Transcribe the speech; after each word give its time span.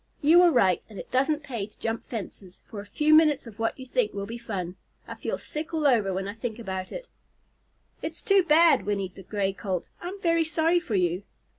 You 0.23 0.39
were 0.39 0.49
right, 0.49 0.81
and 0.89 0.97
it 0.97 1.11
doesn't 1.11 1.43
pay 1.43 1.67
to 1.67 1.77
jump 1.77 2.09
fences 2.09 2.63
for 2.67 2.79
a 2.79 2.87
few 2.87 3.13
minutes 3.13 3.45
of 3.45 3.59
what 3.59 3.77
you 3.77 3.85
think 3.85 4.13
will 4.15 4.25
be 4.25 4.39
fun. 4.39 4.75
I 5.07 5.13
feel 5.13 5.37
sick 5.37 5.75
all 5.75 5.85
over 5.85 6.11
when 6.11 6.27
I 6.27 6.33
think 6.33 6.57
about 6.57 6.91
it." 6.91 7.07
"It's 8.01 8.23
too 8.23 8.41
bad," 8.41 8.87
whinnied 8.87 9.13
the 9.13 9.21
Gray 9.21 9.53
Colt. 9.53 9.89
"I'm 10.01 10.19
very 10.19 10.43
sorry 10.43 10.79
for 10.79 10.95
you." 10.95 11.21